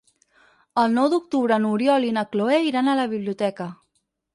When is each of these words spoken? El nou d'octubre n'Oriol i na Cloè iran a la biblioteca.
El 0.83 0.89
nou 0.95 1.11
d'octubre 1.11 1.61
n'Oriol 1.67 2.11
i 2.11 2.13
na 2.19 2.27
Cloè 2.35 2.59
iran 2.73 2.91
a 2.97 3.01
la 3.05 3.09
biblioteca. 3.17 3.75